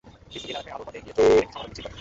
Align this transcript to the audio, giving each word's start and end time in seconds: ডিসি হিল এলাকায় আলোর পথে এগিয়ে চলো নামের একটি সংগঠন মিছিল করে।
ডিসি 0.31 0.39
হিল 0.45 0.49
এলাকায় 0.55 0.73
আলোর 0.75 0.85
পথে 0.87 0.97
এগিয়ে 1.01 1.13
চলো 1.15 1.23
নামের 1.25 1.41
একটি 1.41 1.53
সংগঠন 1.53 1.69
মিছিল 1.73 1.83
করে। 1.83 1.89